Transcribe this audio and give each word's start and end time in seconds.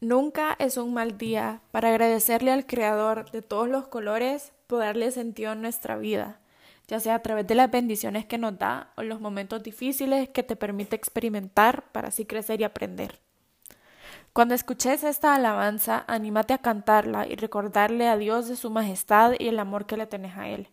Nunca 0.00 0.54
es 0.60 0.76
un 0.76 0.94
mal 0.94 1.18
día 1.18 1.60
para 1.72 1.88
agradecerle 1.88 2.52
al 2.52 2.66
Creador 2.66 3.28
de 3.32 3.42
todos 3.42 3.68
los 3.68 3.88
colores 3.88 4.52
por 4.68 4.78
darle 4.78 5.10
sentido 5.10 5.50
a 5.50 5.56
nuestra 5.56 5.96
vida, 5.96 6.38
ya 6.86 7.00
sea 7.00 7.16
a 7.16 7.22
través 7.22 7.48
de 7.48 7.56
las 7.56 7.68
bendiciones 7.68 8.24
que 8.24 8.38
nos 8.38 8.56
da 8.56 8.92
o 8.96 9.02
los 9.02 9.20
momentos 9.20 9.60
difíciles 9.60 10.28
que 10.28 10.44
te 10.44 10.54
permite 10.54 10.94
experimentar 10.94 11.82
para 11.90 12.08
así 12.08 12.24
crecer 12.26 12.60
y 12.60 12.64
aprender. 12.64 13.18
Cuando 14.32 14.54
escuches 14.54 15.02
esta 15.02 15.34
alabanza, 15.34 16.04
anímate 16.06 16.54
a 16.54 16.58
cantarla 16.58 17.26
y 17.26 17.34
recordarle 17.34 18.06
a 18.06 18.16
Dios 18.16 18.46
de 18.46 18.54
su 18.54 18.70
majestad 18.70 19.32
y 19.36 19.48
el 19.48 19.58
amor 19.58 19.86
que 19.86 19.96
le 19.96 20.06
tenés 20.06 20.36
a 20.36 20.48
Él. 20.48 20.68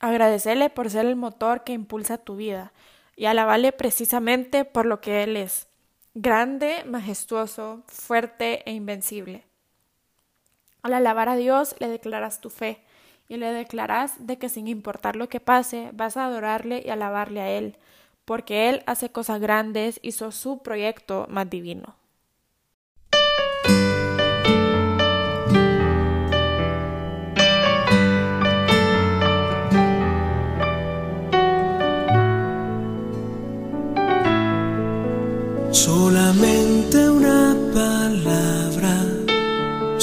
Agradecerle 0.00 0.68
por 0.68 0.90
ser 0.90 1.06
el 1.06 1.16
motor 1.16 1.64
que 1.64 1.72
impulsa 1.72 2.18
tu 2.18 2.36
vida 2.36 2.74
y 3.16 3.24
alabarle 3.24 3.72
precisamente 3.72 4.66
por 4.66 4.84
lo 4.84 5.00
que 5.00 5.22
Él 5.22 5.38
es 5.38 5.71
grande, 6.14 6.84
majestuoso, 6.84 7.82
fuerte 7.86 8.68
e 8.68 8.72
invencible. 8.72 9.44
Al 10.82 10.94
alabar 10.94 11.28
a 11.28 11.36
Dios 11.36 11.74
le 11.78 11.88
declaras 11.88 12.40
tu 12.40 12.50
fe 12.50 12.82
y 13.28 13.36
le 13.36 13.52
declaras 13.52 14.26
de 14.26 14.36
que 14.36 14.48
sin 14.48 14.68
importar 14.68 15.16
lo 15.16 15.28
que 15.28 15.40
pase 15.40 15.90
vas 15.94 16.16
a 16.16 16.26
adorarle 16.26 16.82
y 16.84 16.90
alabarle 16.90 17.40
a 17.40 17.50
Él, 17.50 17.78
porque 18.24 18.68
Él 18.68 18.82
hace 18.86 19.10
cosas 19.10 19.40
grandes 19.40 20.00
hizo 20.02 20.32
su 20.32 20.62
proyecto 20.62 21.26
más 21.30 21.48
divino. 21.48 21.96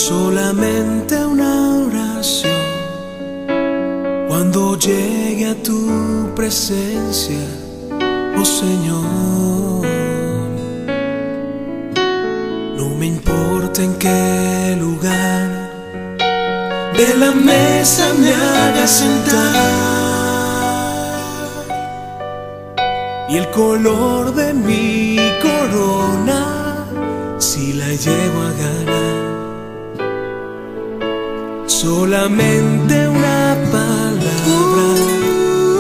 Solamente 0.10 1.24
una 1.24 1.54
oración. 1.86 2.64
Cuando 4.28 4.76
llegue 4.76 5.46
a 5.54 5.56
tu 5.62 5.80
presencia, 6.36 7.46
oh 8.40 8.46
Señor, 8.62 9.86
no 12.78 12.86
me 12.98 13.06
importa 13.06 13.84
en 13.84 13.94
qué 14.04 14.76
lugar 14.80 15.48
de 17.00 17.08
la 17.22 17.32
mesa 17.32 18.06
me 18.20 18.32
haga 18.34 18.88
sentar. 18.88 19.90
y 23.32 23.38
el 23.38 23.48
color 23.52 24.34
de 24.34 24.56
mi 24.56 25.18
corona 25.46 26.42
si 27.38 27.74
la 27.74 27.90
llevo 27.90 28.40
a 28.50 28.52
ganar. 28.64 29.29
Solamente 31.82 33.08
una 33.08 33.56
palabra, 33.72 34.96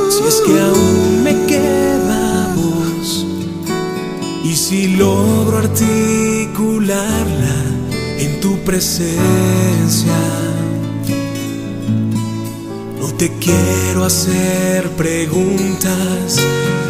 si 0.09 0.23
es 0.29 0.41
que 0.45 0.57
aún 0.57 1.23
me 1.25 1.45
queda 1.45 2.53
voz, 2.55 3.25
y 4.45 4.55
si 4.55 4.95
logro 4.95 5.57
articularla 5.57 7.57
en 8.17 8.39
tu 8.39 8.57
presencia. 8.59 10.15
No 13.01 13.07
te 13.17 13.33
quiero 13.37 14.05
hacer 14.05 14.89
preguntas 14.91 16.39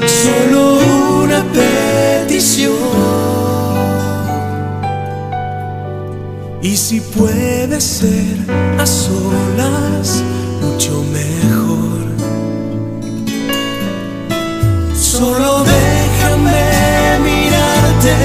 solo 0.06 0.69
Y 6.62 6.76
si 6.76 7.00
puede 7.00 7.80
ser 7.80 8.36
a 8.78 8.86
solas, 8.86 10.22
mucho 10.62 11.04
mejor. 11.06 12.10
Solo 14.94 15.64
déjame 15.64 17.20
mirarte 17.24 18.16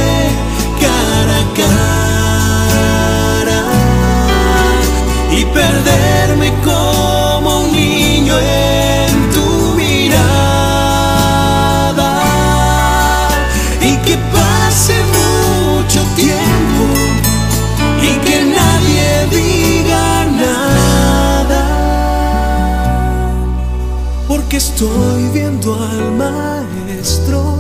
cara 0.81 1.36
a 1.38 1.44
cara 3.42 3.62
y 5.31 5.44
perderme 5.44 6.53
como 6.64 6.83
porque 24.44 24.59
estoy 24.59 25.28
viendo 25.32 25.75
al 25.75 26.12
maestro 26.12 27.56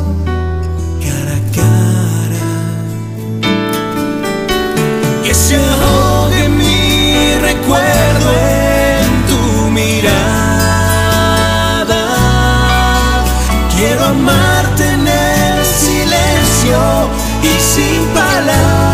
cara 1.00 1.36
a 1.36 1.40
cara 1.56 2.50
que 5.22 5.32
se 5.32 5.56
ahogue 5.56 6.48
mi 6.50 7.36
recuerdo 7.40 8.30
en 9.00 9.26
tu 9.30 9.70
mirada. 9.70 10.04
Quiero 13.74 14.04
amarte 14.04 14.84
en 14.90 15.08
el 15.08 15.64
silencio 15.64 16.78
y 17.42 17.60
sin 17.60 18.04
palabras 18.12 18.93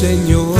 Señor, 0.00 0.56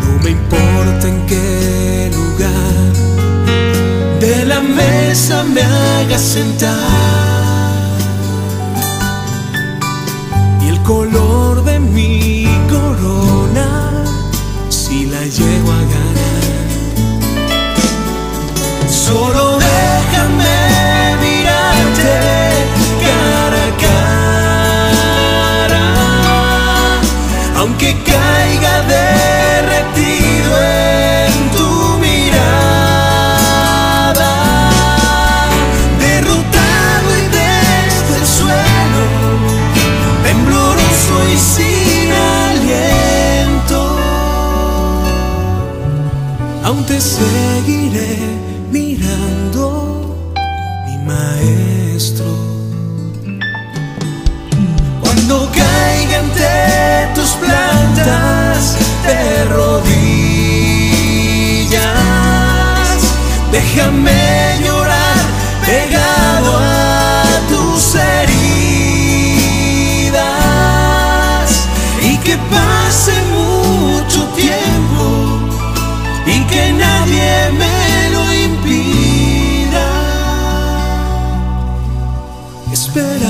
no 0.00 0.18
me 0.24 0.30
importa 0.30 1.06
en 1.06 1.26
qué 1.26 2.10
lugar 2.14 2.92
de 4.18 4.46
la 4.46 4.60
mesa 4.60 5.44
me 5.44 5.60
hagas 5.60 6.22
sentar 6.22 6.78
y 10.64 10.68
el 10.68 10.82
color 10.82 11.62
de 11.62 11.78
mi 11.78 12.46
corona 12.70 14.02
si 14.70 15.04
la 15.04 15.24
llego 15.26 15.72
a 15.72 15.82
ganar. 15.82 16.35
Seguiré 47.00 48.18
mirando, 48.70 50.16
mi 50.86 50.98
maestro. 50.98 52.26
Cuando 55.00 55.50
caiga 55.52 56.18
ante 56.20 57.08
tus 57.14 57.30
plantas 57.42 58.76
de 59.04 59.44
rodillas, 59.44 59.86
déjame 63.52 64.15
that 82.96 83.25